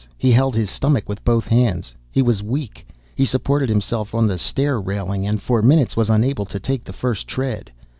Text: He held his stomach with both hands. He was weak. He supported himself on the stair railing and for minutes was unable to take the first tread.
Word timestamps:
He 0.17 0.31
held 0.31 0.55
his 0.55 0.71
stomach 0.71 1.07
with 1.07 1.23
both 1.23 1.47
hands. 1.47 1.93
He 2.09 2.23
was 2.23 2.41
weak. 2.41 2.87
He 3.15 3.23
supported 3.23 3.69
himself 3.69 4.15
on 4.15 4.25
the 4.25 4.39
stair 4.39 4.81
railing 4.81 5.27
and 5.27 5.39
for 5.39 5.61
minutes 5.61 5.95
was 5.95 6.09
unable 6.09 6.45
to 6.45 6.59
take 6.59 6.83
the 6.83 6.91
first 6.91 7.27
tread. 7.27 7.71